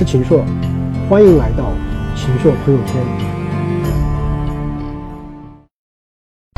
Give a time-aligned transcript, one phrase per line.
[0.00, 0.42] 是秦朔，
[1.10, 1.74] 欢迎来到
[2.16, 3.06] 秦朔朋友圈。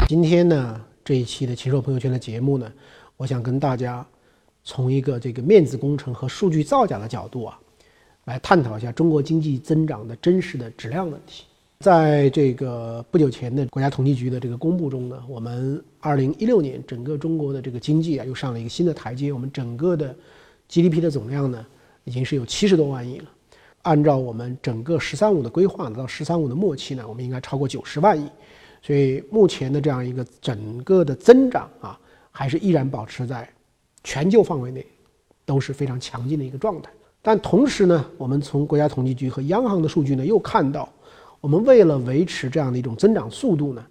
[0.07, 2.73] 今天呢，这一期的秦朔朋友圈的节目呢，
[3.17, 4.07] 我想跟大家
[4.63, 7.59] 从一个这个面子工程和数据造假的角度啊，
[8.27, 11.43] 来探讨一下中国经济增长的真实的质量问题。
[11.81, 19.33] 在这个不久前的国家统计局的这个公布中呢，我们二零一六年整个中国的这个经济啊，又上了一个新的台阶。
[19.33, 20.15] 我们整个的
[20.69, 21.67] GDP 的总量呢。
[22.05, 23.27] 已经是有七十多万亿了，
[23.83, 28.29] 按照我们整个“十三五”的规划，到“十三五”的末期呢，我们应该超过九十万亿。
[28.81, 31.99] 所以目前的这样一个整个的增长啊，
[32.31, 33.49] 还是依然保持在
[34.03, 34.85] 全球范围内
[35.45, 36.91] 都是非常强劲的一个状态。
[37.23, 40.93] 但同时呢，我们从国家统计局和央行的数据呢，又看到，
[41.41, 43.87] 我们为了维持这样的一种增长速度呢，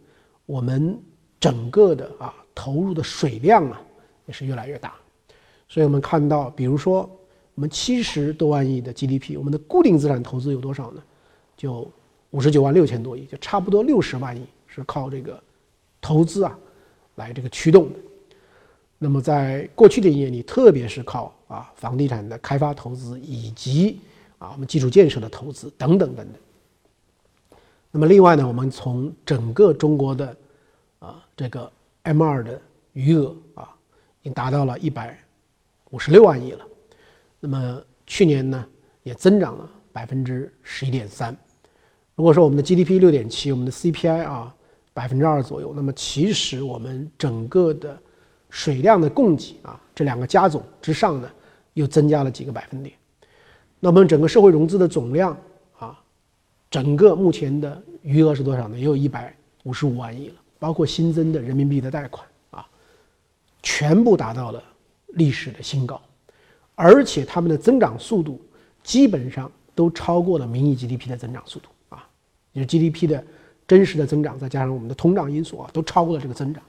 [0.46, 1.00] 我们
[1.40, 3.82] 整个的啊投入的水量啊
[4.26, 4.94] 也是越来越大。
[5.70, 7.10] 所以我们看到，比如说。
[7.56, 11.04] 我们七十多万亿的 GDP，我们的固定资产投资有多少呢？
[11.58, 11.90] 就
[12.32, 15.42] 五十九万六千多亿，就差不多六十万亿是靠这个
[16.00, 16.58] 投资啊
[17.16, 18.00] 来这个驱动的。
[18.98, 24.00] 那么在过去的一年里，特别是靠啊房地产的开发投资以及
[24.38, 27.60] 啊我们基础建设的投资等等等等。
[27.92, 30.36] 那么另外呢，我们从整个中国的
[31.00, 31.70] 啊这个
[32.04, 32.60] M 二的
[32.94, 33.70] 余额啊，
[34.22, 35.20] 已经达到了一百
[35.90, 36.66] 五十六万亿了。
[37.44, 38.66] 那么去年呢，
[39.02, 41.36] 也增长了百分之十一点三。
[42.14, 44.56] 如果说我们的 GDP 六点七，我们的 CPI 啊
[44.94, 48.00] 百分之二左右，那么其实我们整个的
[48.52, 51.28] 水量的供给啊，这两个加总之上呢，
[51.74, 52.96] 又增加了几个百分点。
[53.80, 55.36] 那我们整个社会融资的总量
[55.80, 56.00] 啊，
[56.70, 58.78] 整个目前的余额是多少呢？
[58.78, 62.68] 也有一百五十五万亿了，包括新增的人民币的贷款啊，
[63.64, 64.62] 全部达到了
[65.08, 66.00] 历史的新高。
[66.76, 68.42] 而且他们的增长速度
[68.84, 72.08] 基本上都超过了名义 GDP 的增长速度啊，
[72.54, 73.24] 就是 GDP 的
[73.68, 76.62] 真实的增长，再加上我们的通胀因素啊，都超过了这个增长，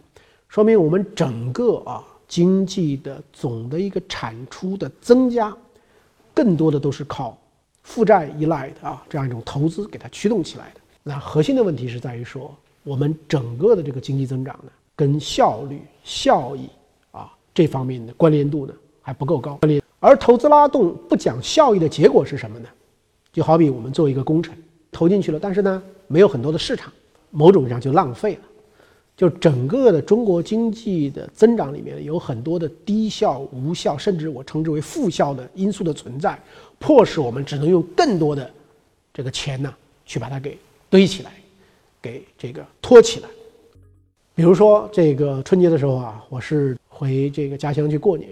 [0.49, 5.55] 说明我们整个啊经济的总的一个产出的增加，
[6.33, 7.37] 更多的都是靠
[7.83, 10.81] 负债依赖的啊这样一种投资给它驱动起来的。
[11.03, 12.55] 那核心的问题是在于说，
[12.85, 16.69] 我们整个的这个经济增长呢，跟效率、效益
[17.11, 19.57] 啊这方面的关联度呢还不够高。
[19.57, 22.69] 关联而投资拉动不讲效益的结果是什么呢？
[23.33, 24.53] 就好比我们做一个工程
[24.91, 26.93] 投进去了，但是呢没有很多的市场，
[27.31, 28.41] 某种意义上就浪费了。
[29.17, 36.37] 就整个的中国经济的增长里面有很多的低效、无效，甚至我称之为负效的因素的存在，
[36.81, 38.51] 迫使我们只能用更多的
[39.15, 39.73] 这个钱呢
[40.05, 40.59] 去把它给
[40.91, 41.31] 堆起来，
[42.01, 43.29] 给这个托起来。
[44.35, 48.29] 比如说这个春节的时候啊，我是回这个家乡去过年。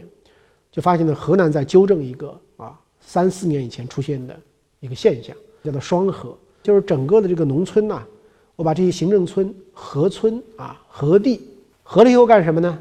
[0.71, 4.39] 就发现了河南在纠正一个啊三四年以前出现的
[4.79, 8.03] 一个现象，叫做双核，就是整个的这个农村呐，
[8.57, 11.41] 我把这些行政村核村啊核地
[11.83, 12.79] 合了以后干什么呢？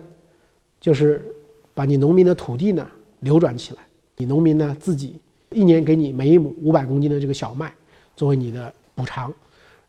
[0.79, 1.25] 就是
[1.73, 2.87] 把你农民的土地呢
[3.21, 3.79] 流转起来，
[4.17, 5.15] 你农民呢自己
[5.49, 7.73] 一年给你每一亩五百公斤的这个小麦
[8.15, 9.33] 作为你的补偿，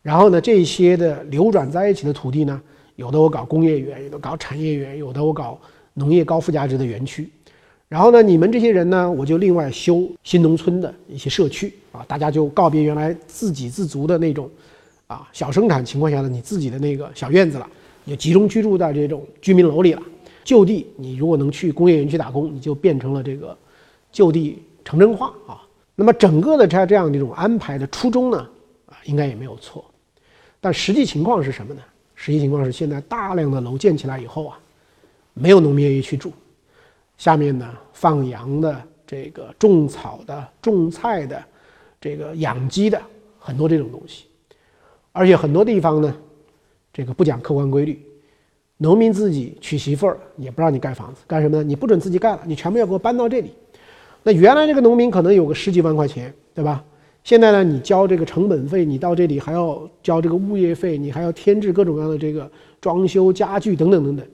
[0.01, 2.61] 然后呢这些的流转在一起的土地呢，
[2.95, 5.59] 有的我搞工业园，有的搞产业园，有的我搞
[5.93, 7.29] 农业高附加值的园区。
[7.91, 14.49] 然后呢，你们这些人呢，我就另外修新农村的一些社区啊，大家就告别原来自给自足的那种，
[15.07, 17.67] 啊小生产情况下的你自己的那个小院子了，
[18.05, 20.01] 你就集中居住在这种居民楼里了。
[20.45, 23.57] 就地，你如果能去工业园区打工，你就变成了这个
[24.09, 25.61] 就地城镇化啊。
[25.93, 28.37] 那么整个的这这样的一种安排的初衷呢，
[28.85, 29.83] 啊，应该也没有错。
[30.61, 31.81] 但实际情况是什么呢？
[32.15, 34.57] 实际情况是现在大量的楼建起来以后啊，
[35.33, 36.31] 没有农民愿意去住。
[37.21, 41.39] 下面呢，放羊的、这个种草的、种菜的、
[41.99, 42.99] 这个养鸡的，
[43.37, 44.25] 很多这种东西，
[45.11, 46.11] 而且很多地方呢，
[46.91, 48.03] 这个不讲客观规律，
[48.77, 51.63] 农民自己娶媳妇儿也不让你盖房子，干什么呢？
[51.63, 53.51] 你不准自己盖了，你全部要给我搬到这里。
[54.23, 56.83] 那原来这个农民可能有个十几万块钱，对吧？
[57.23, 62.49] 现在呢，你交这个成本费，你到这里还要交这个物业费，你还要添置各种各样的这个
[62.81, 64.25] 装修家具等等等等，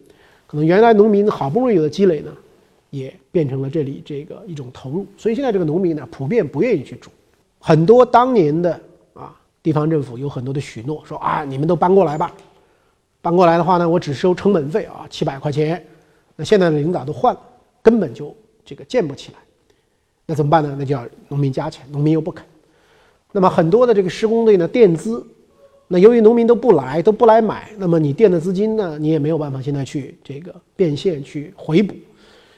[0.48, 2.32] 可能原来农民好不容易有的积累呢。
[2.90, 7.10] 也变成了这里这个一种投入，所以现在这个农民呢，普遍不愿意去住。
[7.60, 8.80] 很多当年的
[9.14, 12.34] 啊，地方政府有很多的许诺，说啊，你们都搬过来吧，
[13.22, 15.86] 搬过来的话呢，我只收成本费啊，七百块钱。
[16.36, 17.42] 那现在的领导都换了，
[17.82, 19.40] 根本就这个建不起来。
[20.26, 20.76] 那怎么办呢？
[20.78, 22.46] 那就要农民加钱，农民又不肯。
[23.32, 25.26] 那么很多的这个施工队呢，垫资。
[25.88, 31.96] 那由于农民都不来，都不来买，那么你垫的资金呢，你也没有办法现在去这个变现去回补。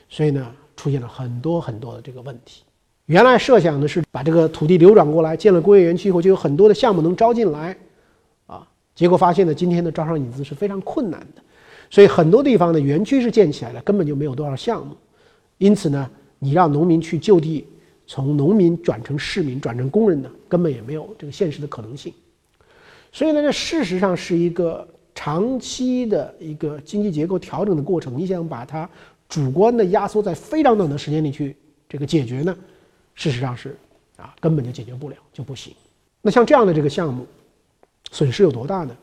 [0.09, 2.63] 所以呢，出现了很多很多的这个问题，
[3.05, 7.77] 原来设想的是把这个土地流转过来，建了工业园区以后，就有很多的项目能招进来，
[8.47, 11.41] 啊，结果发现呢，今天的招商引资是非常困难的，
[11.91, 14.97] 所以很多地方的园区是建起来了，根本就没有多少项目，
[15.59, 16.09] 因此呢，
[16.39, 17.67] 你让农民去就地，
[18.07, 22.11] 从农民转成市民，转成工人呢，根本也没有这个现实的可能性，
[23.11, 28.89] 所以呢，这事实上是一个长期的一个经济结构调整的过程，你想把它。
[29.29, 31.55] 主观的压缩在非常短的时间里去
[31.87, 32.57] 这个解决呢，
[33.13, 33.77] 事实上是
[34.17, 35.71] 啊根本就解决不了就不行。
[36.19, 37.27] 那像这样的这个项目，
[38.11, 38.97] 损失有多大呢？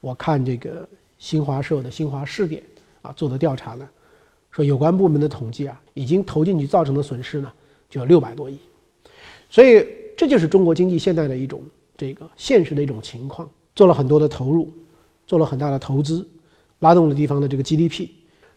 [0.00, 0.88] 我看这个
[1.18, 2.62] 新华社的新华试点
[3.02, 3.86] 啊做的调查呢，
[4.50, 7.52] 说有关部门的统计啊，已经投进去造成的损失呢
[7.90, 8.58] 就有六百多亿。
[9.50, 9.86] 所以
[10.16, 11.62] 这就是中国经济现在的一种
[11.98, 14.72] 这个现实的一种情况，做了很多的投入，
[15.26, 16.26] 做了很大的投资，
[16.78, 18.08] 拉动了地方的这个 GDP，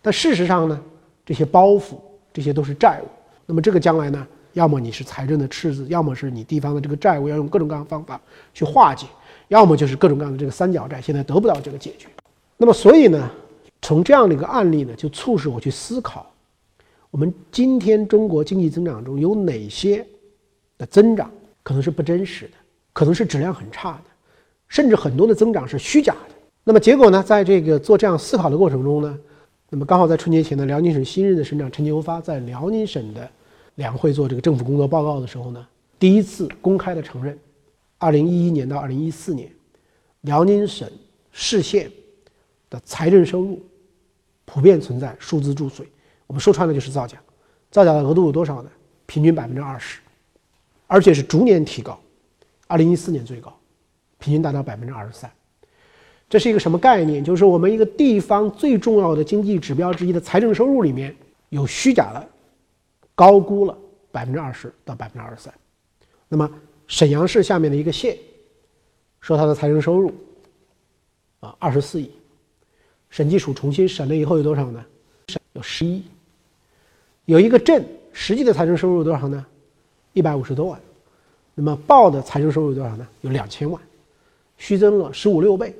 [0.02, 0.82] 但事实上呢？
[1.30, 1.94] 这些包袱，
[2.34, 3.08] 这些都是债务。
[3.46, 8.20] 那么这个将来呢，要么你是财政的赤字，要么是你地方的这个债务要用各种各样的方法
[8.52, 9.06] 去化解，
[9.48, 12.08] 要么就是各种各样的这个三角债，现在得不到这个解决。
[12.58, 13.30] 那么所以呢，
[13.80, 16.26] 从这样的一个案例呢，就促使我去思考，
[17.12, 20.04] 我们今天中国经济增长中有哪些
[20.80, 21.30] 的增长
[21.62, 22.54] 可能是不真实的，
[22.92, 24.06] 可能是质量很差的，
[24.68, 26.34] 甚至很多的增长是虚假的。
[26.64, 29.16] 那么结果呢，在这个做这样思考的过程中呢？
[29.72, 33.30] 那么刚好在春节前呢，辽宁省新任的省长陈求发在辽宁省的
[33.76, 35.68] 两会做这个政府工作报告的时候呢，
[36.00, 37.38] 第一次公开的承认，
[38.00, 39.52] 二零一一年到二零一四年，
[40.22, 40.90] 辽宁省
[41.32, 41.92] 市县
[42.70, 43.64] 的财政收入
[44.46, 45.88] 普遍存在数字注水，
[46.26, 47.22] 我们说穿了就是造假，
[47.70, 48.72] 造假的额度有多少呢？
[49.06, 50.00] 平均百分之二十，
[50.88, 52.00] 而且是逐年提高，
[52.66, 53.56] 二零一四年最高，
[54.18, 55.32] 平均达到百分之二十三。
[56.30, 57.24] 这是一个什么概念？
[57.24, 61.16] 就是我们一个地方最重要的经济指标之一的财政收入里面
[61.50, 62.28] 有虚假的，
[63.16, 63.76] 高估了
[64.12, 65.52] 百分之二十到百分之二十三。
[66.28, 66.48] 那么
[66.86, 68.16] 沈阳市下面的一个县，
[69.20, 70.14] 说它的财政收入
[71.40, 72.12] 啊二十四亿，
[73.10, 74.86] 审计署重新审了以后有多少呢？
[75.54, 76.04] 有十一。
[77.26, 77.84] 有一个镇
[78.14, 79.44] 实际的财政收入多少呢？
[80.14, 80.80] 一百五十多万。
[81.56, 83.08] 那么报的财政收入多少呢？
[83.22, 83.82] 有两千万，
[84.58, 85.74] 虚增了十五六倍。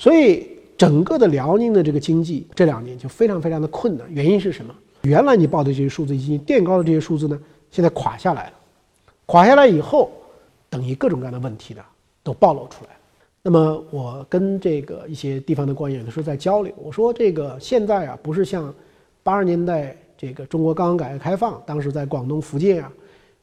[0.00, 0.48] 所以，
[0.78, 4.06] 整个的辽宁的这个经济这两年就非常非常的困难。
[4.10, 4.74] 原因是什么？
[5.02, 7.38] 原来你报的这些数字已经垫高的这些数字呢，
[7.70, 8.52] 现在垮下来了。
[9.26, 10.10] 垮下来以后，
[10.70, 11.82] 等于各种各样的问题呢
[12.22, 12.96] 都暴露出来了。
[13.42, 18.74] 那么，我跟这个一些地方的官员的时候在交流，我说这个现在啊，不是像
[19.22, 22.90] 八十年代这个中国刚刚改革开放，当时在广东、福建啊，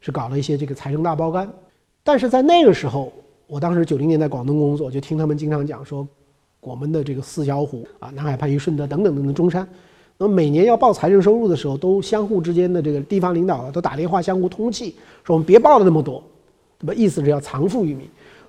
[0.02, 1.48] 是搞了一些这个财政大包干。
[2.04, 3.14] 但是在那个时候，
[3.46, 6.08] 我当时九零年在广东工作，就听他们经常讲说。
[6.68, 9.66] 我们的这个四小虎啊，南海、番禺、顺德等等等等中山，
[10.18, 14.94] 那么每年要报财政收入的时候，都相互之间的这个地方领导啊，都打电话相互通气，
[15.24, 16.22] 说我们别报了那么多，
[16.78, 16.94] 对吧？
[16.94, 18.06] 意思是要藏富于民。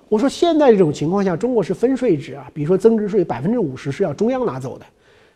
[0.09, 4.85] 我说现在这种情况下，中国是分税制啊，比如说增值税百分之五十是要中央拿走的，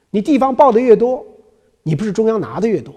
[0.09, 1.25] 你地方报的越多，
[1.83, 2.93] 你不是中央拿的越多，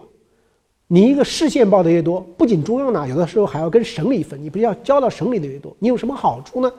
[0.88, 6.72] 你一个市县报的越多，不仅中央拿，有的时候还要跟省里分，你不是要交到省里的越多，你有什么好处呢？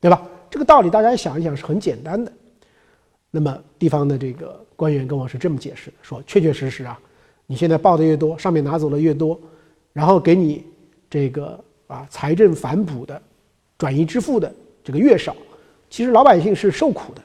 [0.00, 0.22] 对吧？
[0.50, 2.32] 这个道理大家想一想是很简单的。
[3.30, 6.98] 那么地方的这个官员跟我是这么解释的：说确确实实啊，
[7.46, 9.38] 你现在报的越多，上面拿走的越多，
[9.92, 10.64] 然后给你
[11.10, 13.20] 这个啊财政反哺的、
[13.76, 14.50] 转移支付的
[14.82, 15.36] 这个越少，
[15.90, 17.20] 其实老百姓是受苦的。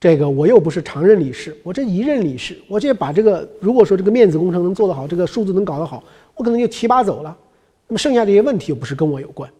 [0.00, 6.02] 这个我又不是常任理事，我这一任理事，我这把这个如果说这个面子工程能做得好，这个数字能搞得好，
[6.34, 7.36] 我可能就提拔走了。
[7.88, 9.50] 那么剩下这些问题又不是跟我有关。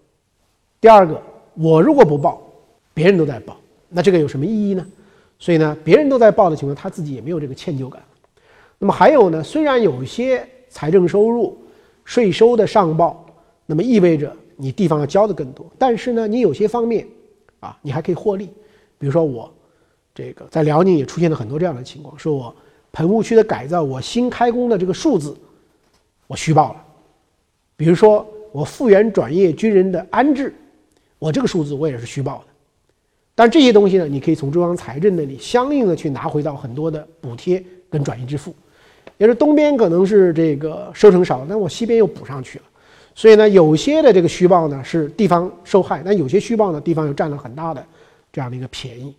[0.81, 1.21] 第二个，
[1.55, 2.46] 我如果不报。
[2.97, 3.61] 别人都在报，
[3.91, 4.87] 那这个有什么意义呢？
[5.39, 8.03] 所以呢，别人都在报的情况，他自己也没有这个歉疚感。
[8.79, 11.59] 那么还有呢，虽然有些财政收入、
[12.07, 13.27] 税收的上报，
[13.67, 17.07] 那么意味着你地方要交的更多，但是呢，你有些方面
[17.61, 18.49] 啊，你还可以获利。
[18.99, 19.53] 比如说我
[20.15, 22.57] 这个在辽宁也出现了很多这样的情况，说我
[22.93, 25.37] 棚户区的改造，我新开工的这个数字
[26.27, 26.83] 我虚报了。
[27.77, 30.55] 比如说我复员转业军人的安置，
[31.19, 32.45] 我这个数字我也是虚报的。
[33.39, 38.57] 但这些东西呢，你可以从中央财政那里相应的去拿回到很多的补贴跟转移支付，
[39.19, 42.65] 也是东边可能是这个收成少，那我西边又补上去了，
[43.15, 47.87] 所以呢，有些的这个虚报呢是地方受害，但有些虚报呢地方又占了很大的
[48.33, 49.15] 这样的一个便宜。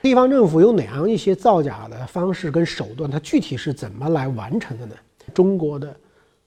[0.00, 3.10] 地方政府有哪样一些造假的方式跟手段？
[3.10, 4.94] 它具体是怎么来完成的呢？
[5.34, 5.92] 中国的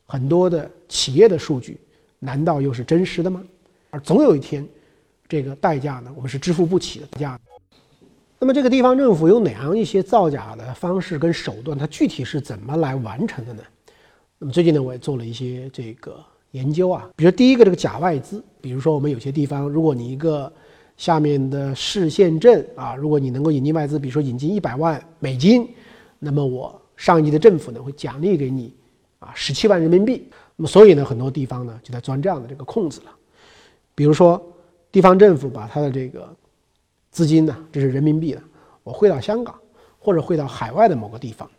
[0.05, 1.77] 很多的企业的数据
[2.17, 3.43] 难道又是真实的吗？
[3.89, 4.65] 而总有一天。
[5.29, 7.39] 这个代价呢，我们是支付不起的代价。
[8.39, 11.77] 那么，这个地方政府有哪样一些造假的方式跟手段？
[11.77, 13.61] 它具体是怎么来完成的呢？
[14.39, 20.51] 那么最近呢，我也做了一些这个研究啊，比如第一个这个假外资，比如说我们有些地方，如果你一个
[20.95, 25.67] 下面的市县镇啊，如果你能够引进外资，比如说引进一百万美金，
[26.17, 28.73] 那么我上一级的政府呢会奖励给你
[29.19, 30.27] 啊十七万人民币。
[30.55, 33.11] 那么所以呢，很多地方呢就在钻这样的这个空子了。
[33.93, 34.41] 比如说
[34.91, 36.27] 地方政府把它的这个
[37.11, 38.41] 资金呢，这是人民币的，
[38.83, 39.53] 我汇到香港
[39.99, 41.49] 或者汇到海外的某个地方，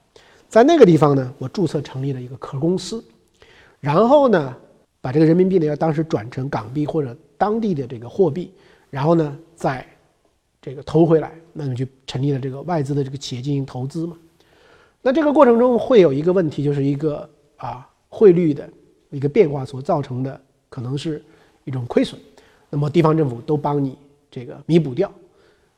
[0.49, 3.05] 在那个地方呢，我注册成立了一个壳公司，
[3.81, 4.57] 然后呢。
[5.03, 8.53] 把这个人民币呢要当时转成港币或者当地的这个货币，
[8.91, 9.83] 然后呢再
[10.61, 14.15] 这个投回来，那你就成立了这个外资的这个企业进行投资嘛。
[15.01, 18.69] 那这个过程中会有一个问题，就是一个啊汇率的
[19.09, 21.25] 一个变化所造成的可能是
[21.65, 22.21] 一种亏损，
[22.71, 23.99] 那么地方政府都帮你
[24.31, 25.13] 这个弥补掉，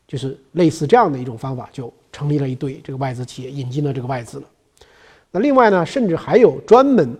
[0.07, 4.45] 就是类似这样的一种方法，就成立了一堆这个外资企业，引进了这个外资了。
[5.31, 7.17] 那另外呢，甚至还有专门。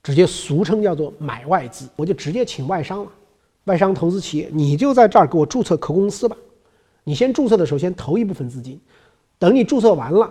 [0.00, 3.12] 直接俗称叫做买外资，我就直接请外商了，
[3.64, 6.34] 外商投资企业，你就在这儿给我注册壳公司吧。
[7.04, 8.80] 你先注册的，首先投一部分资金，
[9.38, 10.30] 等你注册完了，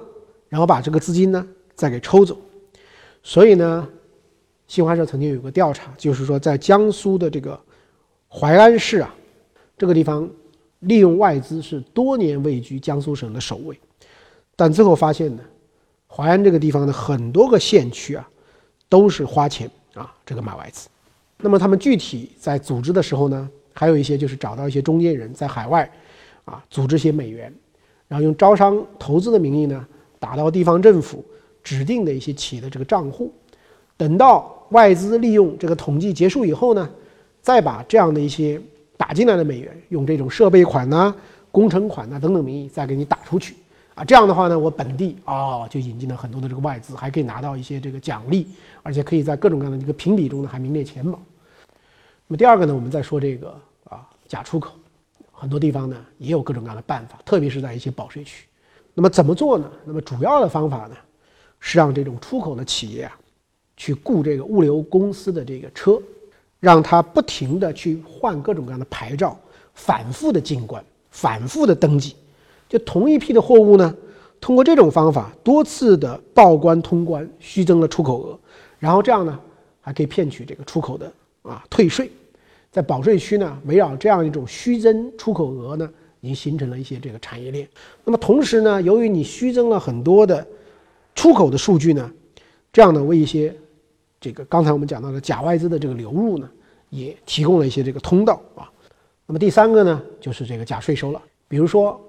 [0.50, 2.36] 然后把这个资金呢再给抽走。
[3.22, 3.88] 所以呢，
[4.68, 7.60] 新华社曾经有个调查，就是说在江苏的这个
[8.30, 9.14] 淮安市啊，
[9.78, 10.30] 这个地方
[10.80, 13.80] 利用外资是多年位居江苏省的首位，
[14.56, 15.44] 但最后发现呢，
[16.08, 18.28] 淮安这个地方的很多个县区啊。
[18.90, 20.88] 都是花钱啊，这个买外资。
[21.42, 25.92] 那么他们具体在组织的时候呢，还有一些就是找到一些中间人在海外，
[26.46, 27.54] 啊，组织些美元，
[28.08, 29.86] 然后用招商投资的名义呢，
[30.20, 31.22] 打到地方政府
[31.62, 33.30] 指定的一些企业的这个账户。
[33.98, 36.90] 等到外资利用这个统计结束以后呢，
[37.48, 38.62] 再把这样的一些
[38.98, 41.16] 打进来的美元，用这种设备款呐、
[41.50, 43.56] 工程款呐等等名义再给你打出去。
[43.96, 48.50] 啊，这样的话呢，我本地啊就引进了很多的这个外资，还可以拿到一些这个奖励，
[48.84, 51.18] 而且可以在各种各样的这个评比中呢还名列前茅。
[52.27, 54.74] 那么第二个呢，我们再说这个啊假出口，
[55.32, 58.46] 很多地方呢也有各种各样的办法，特别是在一些保税区。
[58.94, 59.72] 那么怎么做呢？
[59.86, 60.98] 那么主要的方法呢
[61.62, 63.18] 是让这种出口的企业啊
[63.77, 65.98] 去雇这个物流公司的这个车，
[66.60, 69.38] 让他不停的去换各种各样的牌照，
[69.74, 72.16] 反复的进关，反复的登记。
[72.68, 73.96] 就同一批的货物呢，
[74.42, 78.40] 通过这种方法多次的报关通关，虚增了出口额，
[78.80, 79.40] 然后这样呢，
[79.80, 81.12] 还可以骗取这个出口的
[81.44, 82.12] 啊退税，
[82.72, 85.90] 在保税区呢，围绕这样一种虚增出口额呢，
[86.22, 87.68] 已经形成了一些这个产业链。
[88.04, 90.46] 那么同时呢，由于你虚增了很多的
[91.16, 92.12] 出口的数据呢，
[92.74, 93.56] 这样呢，为一些
[94.28, 96.50] 这个刚才我们讲到的假外资的这个流入呢，
[96.90, 98.70] 也提供了一些这个通道啊。
[99.26, 102.00] 那么第三个呢，就是这个假税收了，比如说。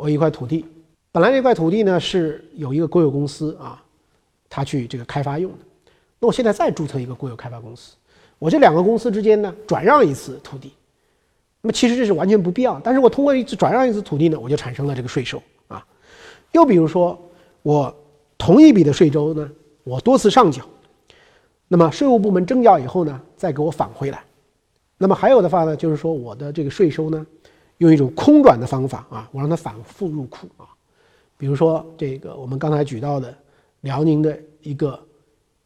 [0.00, 0.64] 我一块土地，
[1.10, 3.82] 本来这块土地呢是有一个国有公司啊，
[4.48, 5.58] 他去这个开发用的。
[6.20, 7.96] 那我现在再注册一个国有开发公司，
[8.38, 10.72] 我这两个公司之间呢转让一次土地，
[11.60, 12.78] 那么其实这是完全不必要。
[12.78, 15.84] 但是我通过一次转让一次土地呢，我就产生了这个税收啊。
[16.52, 17.20] 又比如说，
[17.62, 17.92] 我
[18.38, 19.50] 同一笔的税收呢，
[19.82, 20.64] 我多次上缴，
[21.68, 24.24] 那么税务部门征缴以后呢，再给我返回来。
[24.96, 27.24] 那么还有的话呢，就是说我的这个税收呢。
[27.78, 30.66] 用一种空转的方法啊，我让它反复入库啊。
[31.36, 33.32] 比如说这个我们刚才举到的
[33.82, 35.00] 辽宁的一个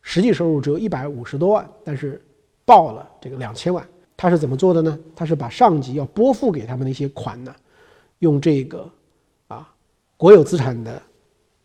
[0.03, 2.23] 实际收入只有一百五十多万，但是
[2.67, 3.83] 报了这个两千万，
[4.15, 4.99] 他是怎么做的呢？
[5.17, 7.57] 他是把上级要拨付给他们的一些款呢，
[8.19, 8.87] 用这个
[9.49, 9.67] 啊
[10.19, 11.01] 国有资产的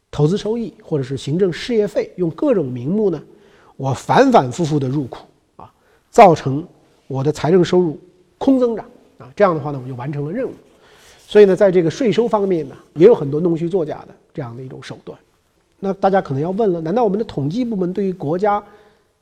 [0.10, 3.22] 投资收益或者是行政事业费，用各种名目呢，
[3.78, 5.20] 我反反复复的入库
[5.56, 5.72] 啊，
[6.10, 6.68] 造成
[7.08, 7.98] 我的财政收入
[8.38, 8.86] 空增长。
[9.20, 10.52] 啊，这样的话呢，我就完成了任务。
[11.26, 15.18] 所以呢，在这个税收方面呢，也有很多弄虚作假的这样的一种手段。
[15.80, 18.64] 那大家可能要问了：难道我们的统计部门对于国家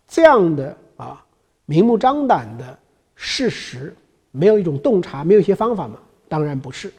[0.08, 1.24] 这样的啊
[1.66, 2.78] 明目张胆的
[3.16, 3.96] 事实，
[4.32, 5.98] 没有一种洞察，没有一些方法吗？
[6.28, 6.92] 当然不是。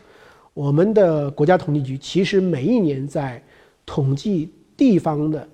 [0.55, 3.43] 我们的国家统计局其实每一年在
[3.85, 5.47] 统计地方的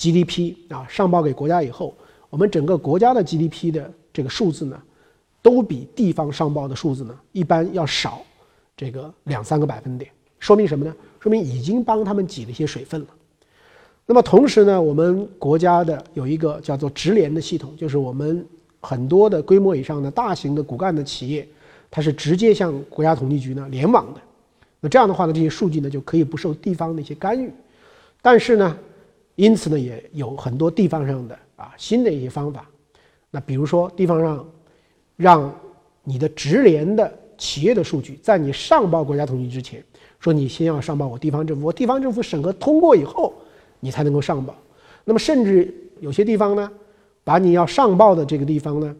[0.00, 1.94] GDP 啊上报给国家以后，
[2.30, 4.80] 我们整个国家的 GDP 的这个数字呢。
[5.42, 8.20] 都比地方上报的数字呢，一般要少，
[8.76, 10.94] 这个两三个百分点，说明什么呢？
[11.18, 13.06] 说明已经帮他们挤了一些水分了。
[14.04, 18.46] 那么同时呢，我们国家的有一个叫做直联的系统，就是我们
[18.82, 21.48] 很多的规模以上的大型的骨干的企业，
[21.90, 24.20] 它是直接向国家统计局呢联网的。
[24.80, 27.50] 那这样的话呢，这些数据呢就可以不受地方的一些干预。
[28.20, 28.76] 但是呢，
[29.40, 32.68] 因此呢，也有很多地方上的啊新的一些方法。
[33.30, 34.46] 那比如说地方上。
[35.20, 35.54] 让
[36.02, 39.84] 你的直连的企业的数据在你上报国家统计局之前，
[40.18, 43.34] 说你先要上报我地方政府，我地方政府审核通过以后，
[43.80, 44.56] 你才能够上报。
[45.04, 46.72] 那么甚至有些地方呢，
[47.22, 48.96] 把你要上报的这个地方呢，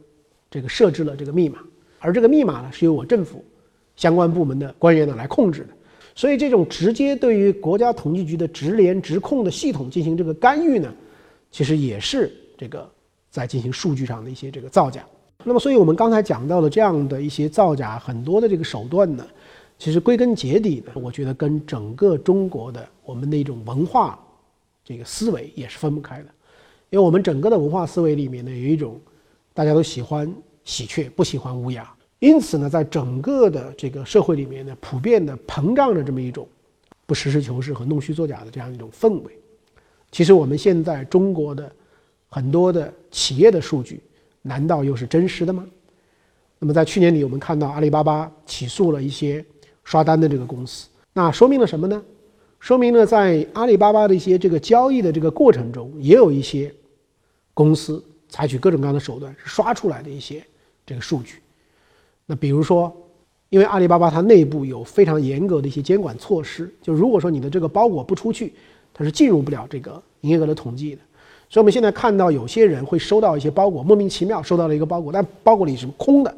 [0.50, 1.60] 这个设置了这个密码，
[2.00, 3.42] 而这个密码呢是由我政府
[3.96, 5.68] 相关部门的官员呢来控制的。
[6.20, 10.92] 所以这种直接对于国家统计局的直联直控的系统进行这个干预呢，
[11.50, 12.86] 其实也是这个
[13.30, 15.02] 在进行数据上的一些这个造假。
[15.44, 19.26] 那么，所以我们刚才讲到的这样的一些造假很多的这个手段呢，
[19.78, 24.22] 其实归根结底呢，我觉得跟整个中国的我们的一种文化
[24.84, 26.26] 这个思维也是分不开的。
[26.90, 29.00] 因为我们整个的文化思维里面呢，有一种
[29.54, 30.30] 大家都喜欢
[30.64, 31.90] 喜鹊，不喜欢乌鸦。
[32.20, 36.46] 因此呢，在整个的这个社会里面呢，普遍的膨胀着这么一种
[37.06, 39.36] 不实事求是和弄虚作假的这样一种氛围。
[40.12, 41.70] 其实我们现在中国的
[42.28, 44.00] 很多的企业的数据，
[44.42, 45.66] 难道又是真实的吗？
[46.58, 49.42] 那么在去年里，我们看到阿里巴巴起诉了一些
[49.82, 52.02] 刷单的这个公司，那说明了什么呢？
[52.58, 56.70] 说明了在阿里巴巴的一些这个交易的这个过程中，也有一些
[57.54, 60.44] 公司采取各种各样的手段刷出来的一些
[60.84, 61.36] 这个数据。
[62.30, 62.96] 那比如说，
[63.48, 68.52] 因为阿里巴巴它内部有非常严格的一些监管措施，就如果说你的这个包裹不出去，
[68.94, 71.00] 它是进入不了这个营业额的统计的。
[71.48, 76.32] 所以我们现在看到有些人会收到一些包裹，莫名其妙收到了一个包裹，但包裹里是空的。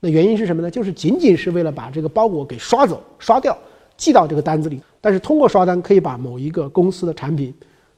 [0.00, 0.70] 那原因是什么呢？
[0.70, 3.54] 就是仅仅是为了把这个包裹给刷走、刷掉，
[3.98, 4.80] 寄到这个单子里。
[5.02, 7.52] 但是通过刷单可以把某一个公司的产品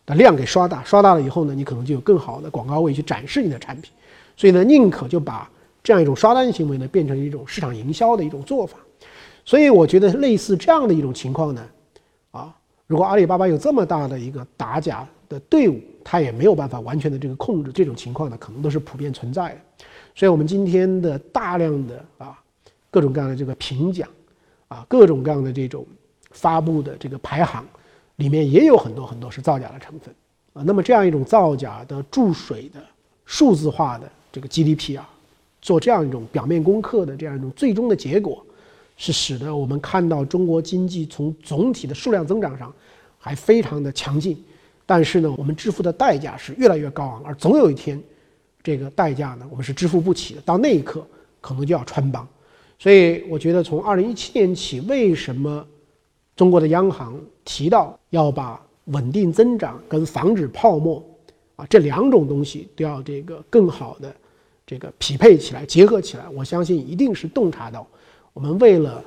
[0.04, 3.92] 的量给刷大，刷大了以后呢，你可能就有更好的广告位去展示你的产品。
[4.36, 5.48] 所以呢，宁可就把。
[5.82, 8.78] 这样一种刷单行为呢，变成一种市场营销的一种做法，
[9.44, 11.66] 所以我觉得类似这样的一种情况呢，
[12.30, 12.54] 啊，
[12.86, 19.60] 如果阿里巴巴有这么大的一个打假的队伍，它也没有办法完全的这个控制这种情况呢，可能都是普遍存在的。
[20.14, 22.38] 所以我们今天的大量的啊，
[22.90, 24.08] 各种各样的这个评奖，
[24.68, 25.86] 啊，各种各样的这种
[26.32, 27.64] 发布的这个排行，
[28.16, 30.14] 里面也有很多很多是造假的成分
[30.52, 30.62] 啊。
[30.66, 32.82] 那么这样一种造假的注水的
[33.24, 35.08] 数字化的这个 GDP 啊。
[35.60, 38.44] 做这样一种表面功课的这样一种最终的结果，
[38.96, 42.72] 是使得我们看到中国经济从总体的数量增长上
[43.18, 44.36] 还非常的强劲，
[44.86, 48.02] 但是呢，我们支付的代价是越来越高昂，而总有一天，
[48.62, 50.40] 这个代价呢，我们是支付不起的。
[50.42, 51.06] 到那一刻，
[51.40, 52.26] 可能就要穿帮。
[52.78, 55.66] 所以，我觉得从二零一七年起，为什么
[56.34, 61.04] 中国的央行提到要把稳定增长跟防止泡沫
[61.56, 64.14] 啊这两种东西都要这个更好的。
[64.70, 67.84] 这个匹配起来、结合起来，我相信一定是洞察到，
[68.32, 69.04] 我们为了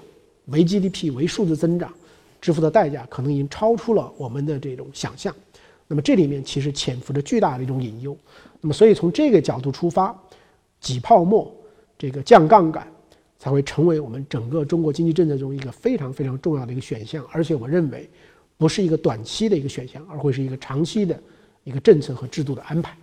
[0.48, 1.90] 为 GDP、为数字增长，
[2.42, 5.34] 支付的代价可能已经超出了我们的这种想象。
[5.88, 8.14] 那么这里面其实潜伏着巨大的一种隐忧。
[8.60, 10.14] 那么所以从这个角度出发，
[10.82, 11.50] 挤泡沫、
[11.98, 12.86] 这个降杠杆，
[13.40, 17.26] 才会成为我们整个中国经济政策中一个非常非常重要的一个选项。
[17.32, 18.10] 而且我认为，
[18.58, 21.18] 不是一个短期的一个选项，而会是一个长期的
[21.64, 22.98] 一个政策和制度的安排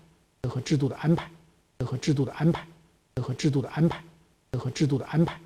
[0.46, 1.30] 和制度的安排。
[1.84, 2.66] 和制度的安排，
[3.20, 4.02] 和制度的安排，
[4.52, 5.40] 和制度的安排。